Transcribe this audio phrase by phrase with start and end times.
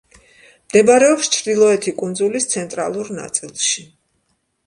[0.69, 3.85] მდებარეობს ჩრდილოეთი კუნძულის ცენტრალურ ნაწილში.